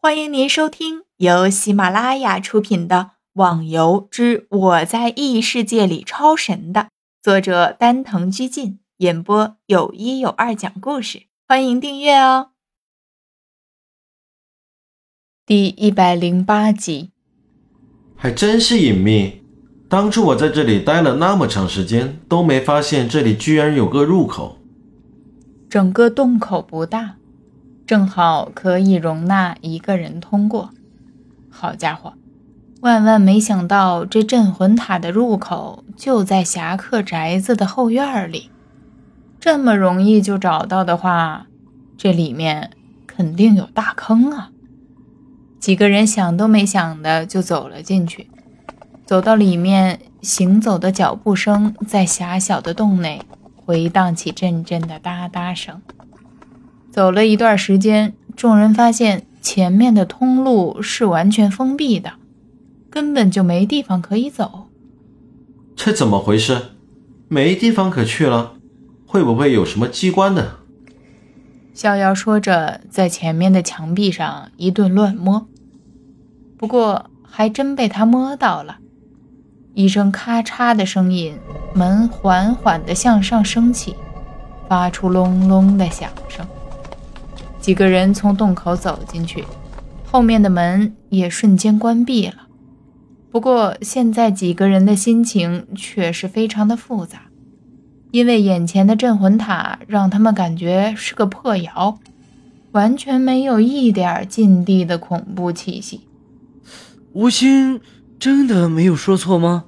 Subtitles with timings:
[0.00, 2.96] 欢迎您收听由喜马拉雅出品的
[3.32, 6.90] 《网游之我在异世界里超神》的
[7.20, 11.24] 作者丹藤居进演播，有一有二讲故事。
[11.48, 12.50] 欢迎订阅哦。
[15.44, 17.10] 第一百零八集，
[18.14, 19.42] 还真是隐秘。
[19.88, 24.58] 当初我在这里待了那么长时间，都没发现这里居然有个入口。
[25.68, 27.16] 整个洞口不大。
[27.88, 30.68] 正好可以容纳一个人通过。
[31.48, 32.12] 好家伙，
[32.82, 38.50] 万万没想到，这镇魂塔的入口就在侠客宅子的后院里。
[39.40, 41.46] 这么容易就找到的话，
[41.96, 42.72] 这里面
[43.06, 44.50] 肯定有大坑啊！
[45.58, 48.28] 几个人想都没想的就走了进去。
[49.06, 53.22] 走到里面，行走的脚步声在狭小的洞内
[53.56, 55.80] 回荡起阵阵的哒哒声。
[56.98, 62.14] 走了一段时间，众人发现前面的通路是完全封闭的，
[62.90, 64.66] 根本就没地方可以走。
[65.76, 66.60] 这怎么回事？
[67.28, 68.54] 没地方可去了？
[69.06, 70.56] 会不会有什么机关呢？
[71.72, 75.46] 逍遥说着，在前面的墙壁上一顿乱摸，
[76.56, 78.78] 不过还真被他摸到了。
[79.74, 81.38] 一声咔嚓的声音，
[81.72, 83.94] 门缓缓地向上升起，
[84.68, 86.44] 发出隆隆的响声。
[87.60, 89.44] 几个人从洞口走进去，
[90.06, 92.48] 后面的门也瞬间关闭了。
[93.30, 97.22] 不过现在几个人的心情却是非常的复杂，
[98.10, 101.98] 因为眼前的镇魂塔让他们感觉是个破窑，
[102.72, 106.00] 完全没有一点禁地的恐怖气息。
[107.12, 107.80] 吴昕
[108.18, 109.64] 真的没有说错吗？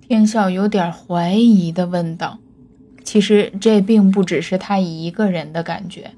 [0.00, 2.38] 天笑有点怀疑的问道。
[3.04, 6.12] 其实这并不只是他一个人的感觉。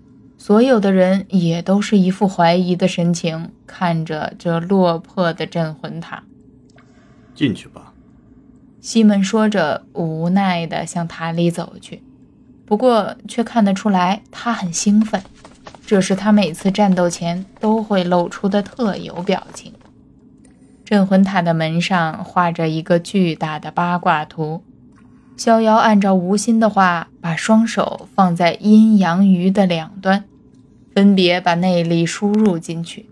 [0.47, 6.23] 所有的人也都是一副怀疑的神情，看着这落魄的镇魂塔。
[7.35, 7.95] 进去吧，
[8.79, 12.03] 西门说着，无奈地向塔里走去。
[12.67, 15.23] 不过，却看得出来他很兴奋，
[15.87, 19.73] 这是他每次战斗前都会露出的特有表情。
[20.85, 24.63] 镇魂塔的门上画着一个巨大的八卦图。
[25.39, 30.23] 逍遥按照吴心的话，把双手放在阴阳鱼的两端。
[30.95, 33.07] 分别把内力输入进去，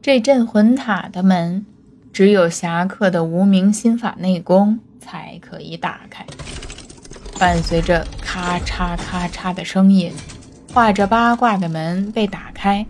[0.00, 1.66] 这镇魂塔的门
[2.12, 6.24] 只有侠客的无名心法内功才可以打开。
[7.36, 10.12] 伴随着咔嚓咔嚓的声音，
[10.72, 12.86] 画着八卦的门被打开。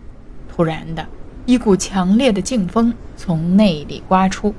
[0.51, 1.07] 突然的
[1.47, 4.55] 一股强烈的劲风从内里刮出，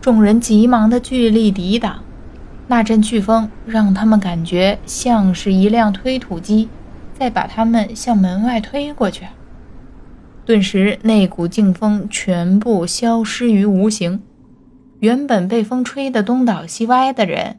[0.00, 2.04] 众人急忙的聚力抵挡。
[2.68, 6.68] 那阵飓风让他们感觉像是一辆推土机。
[7.20, 9.26] 再把他们向门外推过去，
[10.46, 14.22] 顿时那股劲风全部消失于无形。
[15.00, 17.58] 原本被风吹得东倒西歪的人，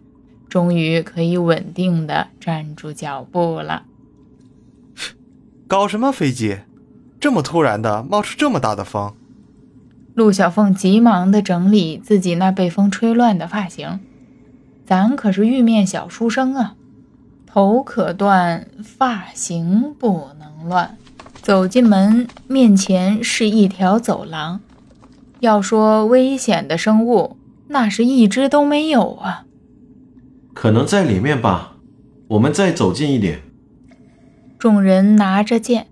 [0.49, 3.83] 终于可以稳定的站住脚步了。
[5.69, 6.57] 搞什么飞机？
[7.19, 9.13] 这么突然的冒出这么大的风？
[10.15, 13.99] 陆小凤急忙的整理自己那被风吹乱的发型。
[14.87, 16.73] 咱可是玉面小书生啊！
[17.53, 20.97] 头可断，发型不能乱。
[21.41, 24.61] 走进门，面前是一条走廊。
[25.41, 27.35] 要说危险的生物，
[27.67, 29.43] 那是一只都没有啊。
[30.53, 31.75] 可能在里面吧。
[32.29, 33.41] 我们再走近一点。
[34.57, 35.87] 众人拿着剑，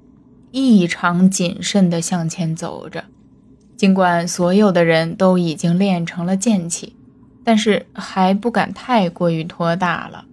[0.52, 3.04] 异常谨慎地向前走着。
[3.76, 6.96] 尽管所有的人都已经练成了剑气，
[7.44, 10.24] 但是还不敢太过于拖大了。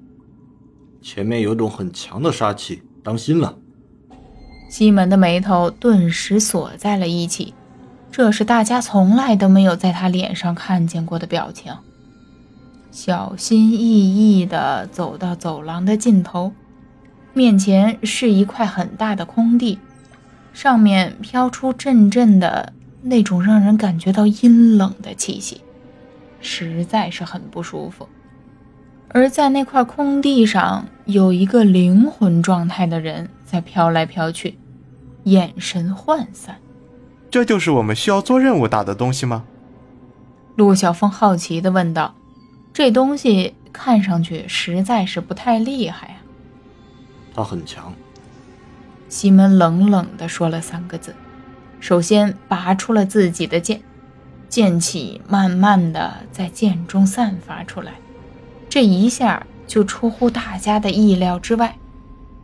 [1.07, 3.57] 前面有种很强的杀气，当心了！
[4.69, 7.55] 西门的眉头顿时锁在了一起，
[8.11, 11.73] 这是大家从来都没有在他脸上看见过的表情。
[12.91, 16.53] 小心翼翼地走到走廊的尽头，
[17.33, 19.79] 面前是一块很大的空地，
[20.53, 22.73] 上面飘出阵阵的
[23.03, 25.61] 那种让人感觉到阴冷的气息，
[26.41, 28.09] 实在是很不舒服。
[29.11, 34.59] 而在那块空地上，有一个灵魂状态的人在飘来飘去，
[35.23, 36.57] 眼神涣散。
[37.31, 39.45] 这就是我们需要做任务打的东西吗？
[40.57, 42.15] 陆小凤好奇地问道。
[42.73, 46.19] 这东西看上去实在是不太厉害啊。
[47.37, 47.93] 他很强。
[49.09, 51.15] 西门冷冷地说了三个字，
[51.79, 53.81] 首先拔出了自己的剑，
[54.49, 57.93] 剑气慢慢地在剑中散发出来。
[58.69, 61.77] 这一下就出乎大家的意料之外，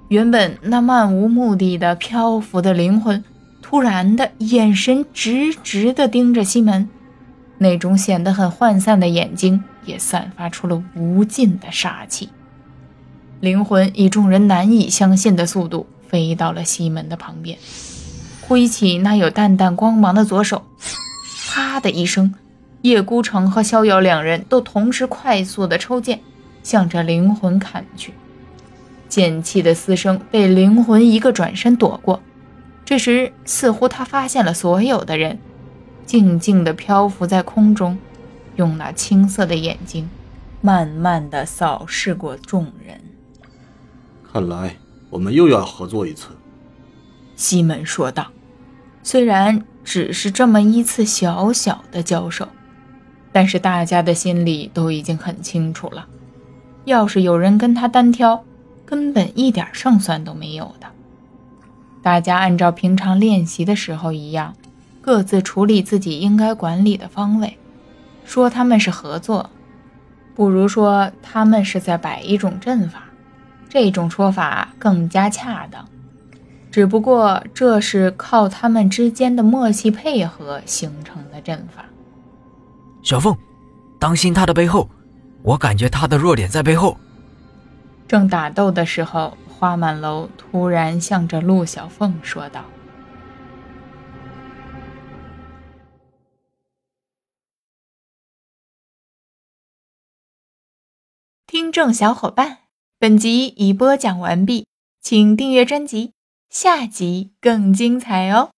[0.09, 3.23] 原本那漫无目的的漂浮的灵魂，
[3.63, 6.89] 突然的眼神直直的盯着西门，
[7.59, 12.29] 那种显得很涣散的眼睛也散发出了无尽的杀气。
[13.41, 17.59] 灵魂以众人难以相信的速度飞到了西门的旁边，
[18.43, 20.63] 挥起那有淡淡光芒的左手，
[21.49, 22.35] 啪的一声，
[22.83, 26.21] 叶孤城和逍遥两人都同时快速的抽剑，
[26.63, 28.15] 向着灵魂砍去。
[29.09, 32.23] 剑气的嘶声被灵魂一个转身躲过。
[32.85, 35.39] 这时，似乎他发现了所有的人，
[36.07, 37.99] 静静地漂浮在空中，
[38.57, 40.09] 用那青色的眼睛，
[40.61, 43.01] 慢慢地扫视过众人。
[44.33, 44.77] 看来
[45.11, 46.29] 我们又要合作一次，
[47.37, 48.29] 西门说道。
[49.03, 52.49] 虽然只是这么一次小小的交手，
[53.31, 56.07] 但是大家的心里都已经很清楚了。
[56.85, 58.45] 要是有人跟他单挑，
[58.85, 60.87] 根本一点胜算都没有的。
[62.03, 64.55] 大家按照平常练习的时候一样，
[65.01, 67.57] 各自处理自己应该管理的方位。
[68.25, 69.51] 说他们是合作，
[70.35, 73.05] 不如说他们是在摆一种阵法。
[73.69, 75.85] 这种说法更加恰当。
[76.71, 81.85] 只不过这是靠他们之间的默契配合形成的阵法。
[83.03, 83.37] 小凤，
[83.99, 84.89] 当心他的背后，
[85.43, 86.97] 我感觉他的弱点在背后。
[88.09, 89.37] 正打斗的时候。
[89.63, 92.65] 花满楼突然向着陆小凤说道
[101.47, 102.63] ：“听众小伙伴，
[102.99, 104.67] 本集已播讲完毕，
[105.01, 106.15] 请订阅专辑，
[106.51, 108.51] 下集更精彩哦。”